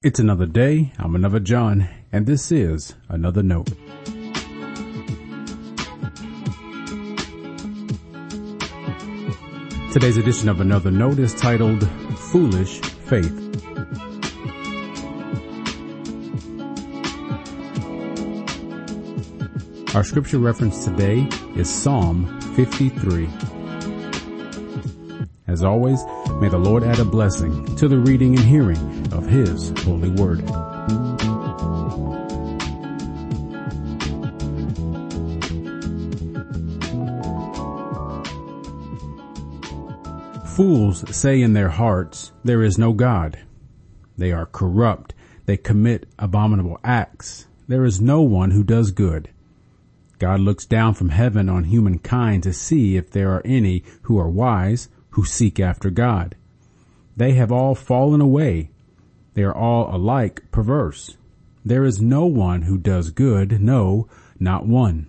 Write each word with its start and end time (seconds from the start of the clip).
It's 0.00 0.20
another 0.20 0.46
day. 0.46 0.92
I'm 1.00 1.16
another 1.16 1.40
John, 1.40 1.88
and 2.12 2.24
this 2.24 2.52
is 2.52 2.94
another 3.08 3.42
note. 3.42 3.66
Today's 9.92 10.16
edition 10.16 10.48
of 10.48 10.60
another 10.60 10.92
note 10.92 11.18
is 11.18 11.34
titled 11.34 11.82
Foolish 12.16 12.78
Faith. 12.78 13.34
Our 19.96 20.04
scripture 20.04 20.38
reference 20.38 20.84
today 20.84 21.28
is 21.56 21.68
Psalm 21.68 22.40
53. 22.54 23.28
As 25.48 25.64
always, 25.64 26.00
may 26.40 26.48
the 26.48 26.58
Lord 26.58 26.84
add 26.84 27.00
a 27.00 27.04
blessing 27.04 27.74
to 27.76 27.88
the 27.88 27.98
reading 27.98 28.36
and 28.36 28.44
hearing 28.44 28.78
of 29.12 29.26
His 29.26 29.70
holy 29.80 30.10
word. 30.10 30.44
Fools 40.58 41.04
say 41.14 41.40
in 41.40 41.52
their 41.52 41.68
hearts, 41.68 42.32
there 42.42 42.62
is 42.62 42.78
no 42.78 42.92
God. 42.92 43.38
They 44.16 44.32
are 44.32 44.46
corrupt. 44.46 45.14
They 45.46 45.56
commit 45.56 46.08
abominable 46.18 46.80
acts. 46.82 47.46
There 47.68 47.84
is 47.84 48.00
no 48.00 48.22
one 48.22 48.50
who 48.50 48.64
does 48.64 48.90
good. 48.90 49.30
God 50.18 50.40
looks 50.40 50.66
down 50.66 50.94
from 50.94 51.10
heaven 51.10 51.48
on 51.48 51.64
humankind 51.64 52.42
to 52.42 52.52
see 52.52 52.96
if 52.96 53.10
there 53.10 53.30
are 53.30 53.42
any 53.44 53.84
who 54.02 54.18
are 54.18 54.28
wise, 54.28 54.88
who 55.18 55.24
seek 55.24 55.58
after 55.58 55.90
God. 55.90 56.36
They 57.16 57.32
have 57.32 57.50
all 57.50 57.74
fallen 57.74 58.20
away. 58.20 58.70
They 59.34 59.42
are 59.42 59.52
all 59.52 59.92
alike 59.92 60.44
perverse. 60.52 61.16
There 61.64 61.82
is 61.82 62.00
no 62.00 62.24
one 62.24 62.62
who 62.62 62.78
does 62.78 63.10
good, 63.10 63.60
no, 63.60 64.06
not 64.38 64.68
one. 64.68 65.08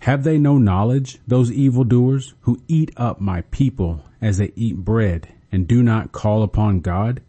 Have 0.00 0.24
they 0.24 0.36
no 0.36 0.58
knowledge, 0.58 1.18
those 1.26 1.50
evildoers, 1.50 2.34
who 2.40 2.60
eat 2.68 2.90
up 2.98 3.18
my 3.18 3.40
people 3.50 4.04
as 4.20 4.36
they 4.36 4.52
eat 4.56 4.76
bread, 4.76 5.32
and 5.50 5.66
do 5.66 5.82
not 5.82 6.12
call 6.12 6.42
upon 6.42 6.80
God? 6.80 7.22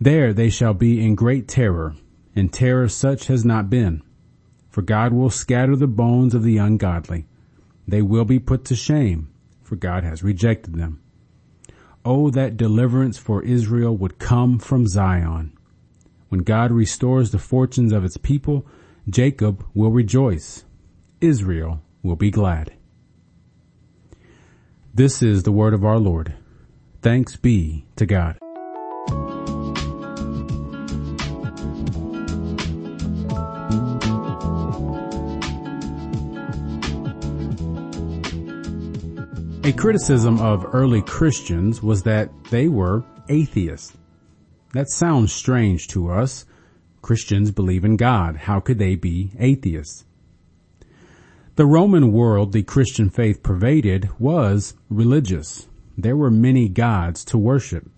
There 0.00 0.32
they 0.32 0.50
shall 0.50 0.72
be 0.72 1.04
in 1.04 1.16
great 1.16 1.48
terror, 1.48 1.96
and 2.36 2.52
terror 2.52 2.86
such 2.86 3.26
has 3.26 3.44
not 3.44 3.68
been. 3.68 4.04
For 4.68 4.82
God 4.82 5.12
will 5.12 5.30
scatter 5.30 5.74
the 5.74 5.88
bones 5.88 6.32
of 6.32 6.44
the 6.44 6.58
ungodly. 6.58 7.26
They 7.88 8.02
will 8.02 8.24
be 8.24 8.38
put 8.38 8.64
to 8.66 8.76
shame, 8.76 9.29
for 9.70 9.76
God 9.76 10.02
has 10.02 10.24
rejected 10.24 10.74
them. 10.74 11.00
Oh, 12.04 12.28
that 12.30 12.56
deliverance 12.56 13.18
for 13.18 13.40
Israel 13.44 13.96
would 13.96 14.18
come 14.18 14.58
from 14.58 14.88
Zion. 14.88 15.56
When 16.28 16.40
God 16.40 16.72
restores 16.72 17.30
the 17.30 17.38
fortunes 17.38 17.92
of 17.92 18.04
its 18.04 18.16
people, 18.16 18.66
Jacob 19.08 19.64
will 19.72 19.92
rejoice. 19.92 20.64
Israel 21.20 21.82
will 22.02 22.16
be 22.16 22.32
glad. 22.32 22.72
This 24.92 25.22
is 25.22 25.44
the 25.44 25.52
word 25.52 25.72
of 25.72 25.84
our 25.84 25.98
Lord. 25.98 26.34
Thanks 27.00 27.36
be 27.36 27.86
to 27.94 28.06
God. 28.06 28.49
A 39.62 39.72
criticism 39.72 40.38
of 40.40 40.74
early 40.74 41.02
Christians 41.02 41.82
was 41.82 42.02
that 42.04 42.30
they 42.44 42.66
were 42.66 43.04
atheists. 43.28 43.92
That 44.72 44.88
sounds 44.88 45.34
strange 45.34 45.86
to 45.88 46.10
us. 46.10 46.46
Christians 47.02 47.50
believe 47.50 47.84
in 47.84 47.98
God. 47.98 48.36
How 48.36 48.58
could 48.58 48.78
they 48.78 48.96
be 48.96 49.32
atheists? 49.38 50.06
The 51.56 51.66
Roman 51.66 52.10
world 52.10 52.52
the 52.52 52.62
Christian 52.62 53.10
faith 53.10 53.42
pervaded 53.42 54.08
was 54.18 54.74
religious. 54.88 55.68
There 55.96 56.16
were 56.16 56.30
many 56.30 56.70
gods 56.70 57.22
to 57.26 57.36
worship. 57.36 57.90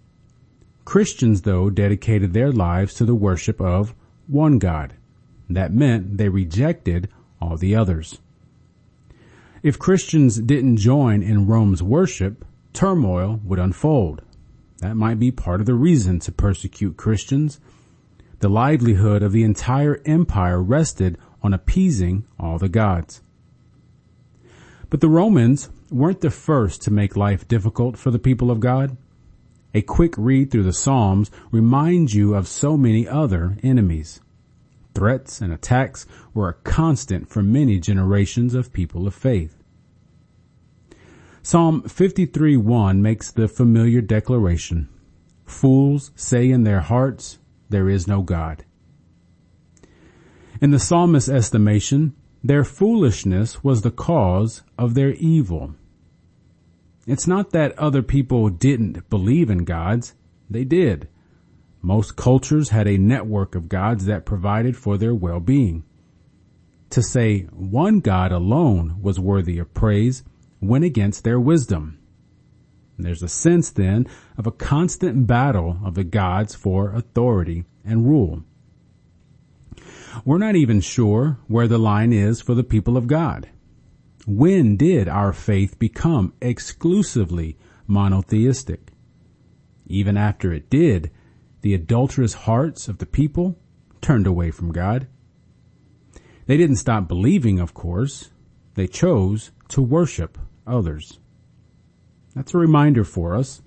Christians, 0.84 1.42
though, 1.42 1.70
dedicated 1.70 2.32
their 2.32 2.50
lives 2.50 2.92
to 2.94 3.04
the 3.04 3.14
worship 3.14 3.60
of 3.60 3.94
one 4.26 4.58
God. 4.58 4.94
That 5.48 5.72
meant 5.72 6.18
they 6.18 6.28
rejected 6.28 7.08
all 7.40 7.56
the 7.56 7.76
others. 7.76 8.18
If 9.62 9.78
Christians 9.78 10.40
didn't 10.40 10.78
join 10.78 11.22
in 11.22 11.46
Rome's 11.46 11.84
worship, 11.84 12.44
turmoil 12.72 13.40
would 13.44 13.60
unfold. 13.60 14.22
That 14.78 14.96
might 14.96 15.20
be 15.20 15.30
part 15.30 15.60
of 15.60 15.66
the 15.66 15.74
reason 15.74 16.18
to 16.20 16.32
persecute 16.32 16.96
Christians. 16.96 17.60
The 18.40 18.48
livelihood 18.48 19.22
of 19.22 19.30
the 19.30 19.44
entire 19.44 20.02
empire 20.04 20.60
rested 20.60 21.16
on 21.44 21.54
appeasing 21.54 22.24
all 22.40 22.58
the 22.58 22.68
gods. 22.68 23.22
But 24.90 25.00
the 25.00 25.08
Romans 25.08 25.70
weren't 25.92 26.22
the 26.22 26.30
first 26.30 26.82
to 26.82 26.90
make 26.90 27.16
life 27.16 27.46
difficult 27.46 27.96
for 27.96 28.10
the 28.10 28.18
people 28.18 28.50
of 28.50 28.58
God. 28.58 28.96
A 29.74 29.82
quick 29.82 30.14
read 30.18 30.50
through 30.50 30.64
the 30.64 30.72
Psalms 30.72 31.30
reminds 31.52 32.14
you 32.14 32.34
of 32.34 32.48
so 32.48 32.76
many 32.76 33.06
other 33.06 33.56
enemies. 33.62 34.20
Threats 34.94 35.40
and 35.40 35.52
attacks 35.52 36.06
were 36.34 36.48
a 36.48 36.54
constant 36.54 37.28
for 37.28 37.42
many 37.42 37.78
generations 37.78 38.54
of 38.54 38.72
people 38.72 39.06
of 39.06 39.14
faith. 39.14 39.62
Psalm 41.42 41.82
53:1 41.82 43.00
makes 43.00 43.30
the 43.30 43.48
familiar 43.48 44.00
declaration, 44.00 44.88
Fools 45.44 46.12
say 46.14 46.50
in 46.50 46.64
their 46.64 46.80
hearts, 46.80 47.38
there 47.68 47.88
is 47.88 48.06
no 48.06 48.22
God. 48.22 48.64
In 50.60 50.70
the 50.70 50.78
psalmist's 50.78 51.28
estimation, 51.28 52.14
their 52.44 52.64
foolishness 52.64 53.64
was 53.64 53.82
the 53.82 53.90
cause 53.90 54.62
of 54.78 54.94
their 54.94 55.14
evil. 55.14 55.74
It's 57.06 57.26
not 57.26 57.50
that 57.50 57.76
other 57.78 58.02
people 58.02 58.48
didn't 58.48 59.08
believe 59.10 59.50
in 59.50 59.64
gods. 59.64 60.14
They 60.48 60.64
did. 60.64 61.08
Most 61.82 62.14
cultures 62.14 62.68
had 62.68 62.86
a 62.86 62.96
network 62.96 63.56
of 63.56 63.68
gods 63.68 64.04
that 64.06 64.24
provided 64.24 64.76
for 64.76 64.96
their 64.96 65.14
well-being. 65.14 65.82
To 66.90 67.02
say 67.02 67.40
one 67.50 67.98
God 67.98 68.30
alone 68.30 69.02
was 69.02 69.18
worthy 69.18 69.58
of 69.58 69.74
praise 69.74 70.22
went 70.60 70.84
against 70.84 71.24
their 71.24 71.40
wisdom. 71.40 71.98
There's 72.98 73.22
a 73.22 73.28
sense 73.28 73.70
then 73.70 74.06
of 74.38 74.46
a 74.46 74.52
constant 74.52 75.26
battle 75.26 75.80
of 75.84 75.94
the 75.94 76.04
gods 76.04 76.54
for 76.54 76.92
authority 76.92 77.64
and 77.84 78.06
rule. 78.06 78.44
We're 80.24 80.38
not 80.38 80.54
even 80.54 80.80
sure 80.80 81.38
where 81.48 81.66
the 81.66 81.78
line 81.78 82.12
is 82.12 82.40
for 82.40 82.54
the 82.54 82.62
people 82.62 82.96
of 82.96 83.08
God. 83.08 83.48
When 84.26 84.76
did 84.76 85.08
our 85.08 85.32
faith 85.32 85.80
become 85.80 86.34
exclusively 86.40 87.56
monotheistic? 87.88 88.92
Even 89.86 90.16
after 90.16 90.52
it 90.52 90.70
did, 90.70 91.10
the 91.62 91.74
adulterous 91.74 92.34
hearts 92.34 92.88
of 92.88 92.98
the 92.98 93.06
people 93.06 93.58
turned 94.00 94.26
away 94.26 94.50
from 94.50 94.72
God. 94.72 95.06
They 96.46 96.56
didn't 96.56 96.76
stop 96.76 97.08
believing, 97.08 97.60
of 97.60 97.72
course. 97.72 98.30
They 98.74 98.86
chose 98.86 99.52
to 99.68 99.80
worship 99.80 100.38
others. 100.66 101.18
That's 102.34 102.54
a 102.54 102.58
reminder 102.58 103.04
for 103.04 103.36
us. 103.36 103.62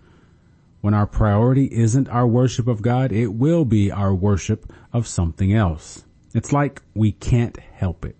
When 0.81 0.93
our 0.93 1.07
priority 1.07 1.65
isn't 1.71 2.09
our 2.09 2.27
worship 2.27 2.67
of 2.67 2.81
God, 2.81 3.11
it 3.11 3.27
will 3.27 3.65
be 3.65 3.91
our 3.91 4.13
worship 4.13 4.71
of 4.93 5.07
something 5.07 5.53
else. 5.53 6.05
It's 6.33 6.53
like 6.53 6.81
we 6.93 7.11
can't 7.11 7.57
help 7.57 8.05
it. 8.05 8.17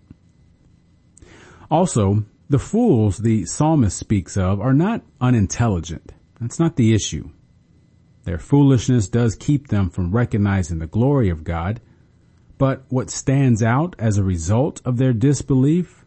Also, 1.70 2.24
the 2.48 2.58
fools 2.58 3.18
the 3.18 3.44
psalmist 3.44 3.96
speaks 3.96 4.36
of 4.36 4.60
are 4.60 4.72
not 4.72 5.02
unintelligent. 5.20 6.12
That's 6.40 6.58
not 6.58 6.76
the 6.76 6.94
issue. 6.94 7.30
Their 8.26 8.38
foolishness 8.38 9.06
does 9.06 9.36
keep 9.36 9.68
them 9.68 9.88
from 9.88 10.10
recognizing 10.10 10.80
the 10.80 10.88
glory 10.88 11.28
of 11.28 11.44
God, 11.44 11.80
but 12.58 12.84
what 12.88 13.08
stands 13.08 13.62
out 13.62 13.94
as 14.00 14.18
a 14.18 14.24
result 14.24 14.82
of 14.84 14.96
their 14.96 15.12
disbelief 15.12 16.04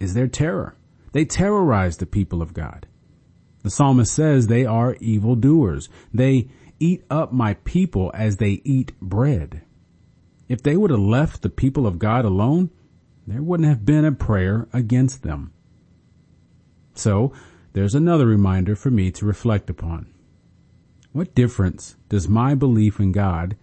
is 0.00 0.12
their 0.12 0.26
terror. 0.26 0.74
They 1.12 1.24
terrorize 1.24 1.98
the 1.98 2.06
people 2.06 2.42
of 2.42 2.54
God. 2.54 2.88
The 3.62 3.70
psalmist 3.70 4.12
says 4.12 4.48
they 4.48 4.66
are 4.66 4.96
evildoers. 4.96 5.88
They 6.12 6.48
eat 6.80 7.04
up 7.08 7.32
my 7.32 7.54
people 7.54 8.10
as 8.14 8.38
they 8.38 8.62
eat 8.64 8.90
bread. 9.00 9.62
If 10.48 10.64
they 10.64 10.76
would 10.76 10.90
have 10.90 10.98
left 10.98 11.42
the 11.42 11.50
people 11.50 11.86
of 11.86 12.00
God 12.00 12.24
alone, 12.24 12.70
there 13.28 13.44
wouldn't 13.44 13.68
have 13.68 13.86
been 13.86 14.04
a 14.04 14.10
prayer 14.10 14.66
against 14.72 15.22
them. 15.22 15.52
So 16.94 17.32
there's 17.74 17.94
another 17.94 18.26
reminder 18.26 18.74
for 18.74 18.90
me 18.90 19.12
to 19.12 19.24
reflect 19.24 19.70
upon. 19.70 20.12
What 21.12 21.34
difference 21.34 21.96
does 22.08 22.28
my 22.28 22.54
belief 22.54 23.00
in 23.00 23.10
God 23.10 23.56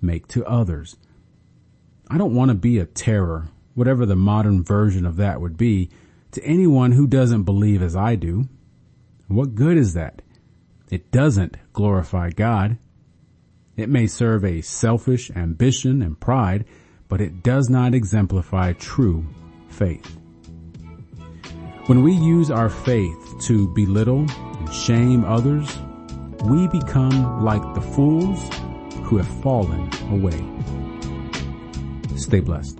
make 0.00 0.26
to 0.28 0.46
others? 0.46 0.96
I 2.10 2.16
don't 2.16 2.34
want 2.34 2.50
to 2.50 2.54
be 2.54 2.78
a 2.78 2.86
terror, 2.86 3.48
whatever 3.74 4.06
the 4.06 4.16
modern 4.16 4.64
version 4.64 5.04
of 5.04 5.16
that 5.16 5.40
would 5.40 5.58
be, 5.58 5.90
to 6.30 6.42
anyone 6.42 6.92
who 6.92 7.06
doesn't 7.06 7.42
believe 7.42 7.82
as 7.82 7.94
I 7.94 8.14
do. 8.14 8.48
What 9.26 9.54
good 9.54 9.76
is 9.76 9.92
that? 9.92 10.22
It 10.90 11.10
doesn't 11.10 11.58
glorify 11.74 12.30
God. 12.30 12.78
It 13.76 13.90
may 13.90 14.06
serve 14.06 14.42
a 14.42 14.62
selfish 14.62 15.30
ambition 15.32 16.00
and 16.00 16.18
pride, 16.18 16.64
but 17.08 17.20
it 17.20 17.42
does 17.42 17.68
not 17.68 17.94
exemplify 17.94 18.72
true 18.72 19.26
faith. 19.68 20.18
When 21.84 22.02
we 22.02 22.12
use 22.12 22.50
our 22.50 22.70
faith 22.70 23.34
to 23.42 23.68
belittle 23.74 24.26
and 24.30 24.72
shame 24.72 25.24
others, 25.24 25.78
we 26.44 26.68
become 26.68 27.42
like 27.42 27.62
the 27.74 27.80
fools 27.80 28.38
who 29.04 29.16
have 29.16 29.28
fallen 29.42 29.90
away. 30.10 30.44
Stay 32.16 32.40
blessed. 32.40 32.78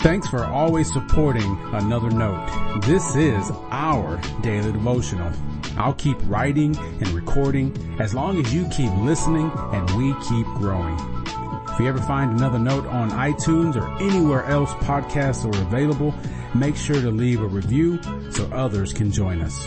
Thanks 0.00 0.28
for 0.28 0.44
always 0.44 0.90
supporting 0.90 1.58
Another 1.72 2.10
Note. 2.10 2.80
This 2.86 3.16
is 3.16 3.50
our 3.70 4.18
daily 4.40 4.72
devotional. 4.72 5.30
I'll 5.76 5.94
keep 5.94 6.16
writing 6.24 6.76
and 6.76 7.08
recording 7.08 7.96
as 8.00 8.14
long 8.14 8.38
as 8.38 8.52
you 8.54 8.66
keep 8.68 8.92
listening 8.96 9.50
and 9.54 9.90
we 9.90 10.14
keep 10.26 10.46
growing. 10.58 10.98
If 11.68 11.80
you 11.80 11.86
ever 11.86 12.00
find 12.00 12.32
another 12.32 12.58
note 12.58 12.86
on 12.86 13.10
iTunes 13.10 13.76
or 13.76 13.90
anywhere 14.02 14.44
else 14.46 14.72
podcasts 14.74 15.44
are 15.44 15.62
available, 15.62 16.14
make 16.54 16.76
sure 16.76 17.00
to 17.00 17.10
leave 17.10 17.42
a 17.42 17.46
review 17.46 18.00
so 18.30 18.44
others 18.52 18.92
can 18.92 19.12
join 19.12 19.40
us. 19.42 19.66